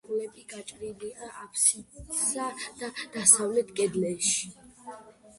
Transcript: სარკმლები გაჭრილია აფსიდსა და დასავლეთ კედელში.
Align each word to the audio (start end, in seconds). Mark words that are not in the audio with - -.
სარკმლები 0.03 0.43
გაჭრილია 0.51 1.27
აფსიდსა 1.41 2.47
და 2.79 2.89
დასავლეთ 3.17 3.69
კედელში. 3.81 4.49